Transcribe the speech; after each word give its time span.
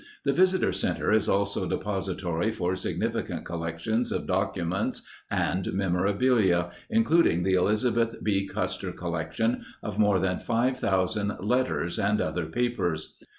The 0.25 0.33
visitor 0.33 0.73
center 0.73 1.11
is 1.11 1.29
also 1.29 1.69
deposi 1.69 2.17
tory 2.17 2.49
for 2.51 2.75
significant 2.75 3.43
collec 3.45 3.77
tions 3.77 4.11
of 4.11 4.25
documents 4.25 5.03
and 5.29 5.71
memorabilia, 5.73 6.71
including 6.89 7.43
the 7.43 7.53
Elizabeth 7.53 8.15
B. 8.23 8.47
Custer 8.47 8.91
Collec 8.93 9.33
tion 9.33 9.63
of 9.83 9.99
more 9.99 10.17
than 10.17 10.39
5,000 10.39 11.35
letters 11.41 11.99
and 11.99 12.19
other 12.19 12.47
papers. 12.47 13.15